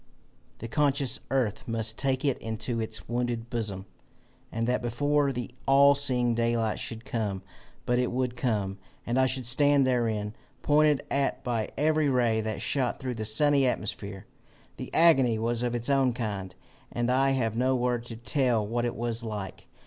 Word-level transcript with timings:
The 0.57 0.67
conscious 0.67 1.19
earth 1.29 1.67
must 1.67 1.99
take 1.99 2.25
it 2.25 2.39
into 2.39 2.79
its 2.79 3.07
wounded 3.07 3.51
bosom, 3.51 3.85
and 4.51 4.65
that 4.65 4.81
before 4.81 5.31
the 5.31 5.51
all 5.67 5.93
seeing 5.93 6.33
daylight 6.33 6.79
should 6.79 7.05
come. 7.05 7.43
But 7.85 7.99
it 7.99 8.11
would 8.11 8.35
come, 8.35 8.79
and 9.05 9.19
I 9.19 9.27
should 9.27 9.45
stand 9.45 9.85
therein 9.85 10.33
pointed 10.63 11.03
at 11.11 11.43
by 11.43 11.69
every 11.77 12.09
ray 12.09 12.41
that 12.41 12.63
shot 12.63 12.99
through 12.99 13.13
the 13.13 13.25
sunny 13.25 13.67
atmosphere! 13.67 14.25
"The 14.77 14.91
agony 14.91 15.37
was 15.37 15.61
of 15.61 15.75
its 15.75 15.87
own 15.87 16.13
kind, 16.13 16.55
and 16.91 17.11
I 17.11 17.29
have 17.37 17.55
no 17.55 17.75
word 17.75 18.03
to 18.05 18.15
tell 18.15 18.65
what 18.65 18.85
it 18.85 18.95
was 18.95 19.23
like. 19.23 19.67